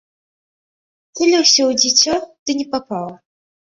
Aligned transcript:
Цэліўся 1.19 1.61
ў 1.69 1.71
дзіцё, 1.85 2.13
ды 2.47 2.51
не 2.61 2.67
папаў. 2.77 3.11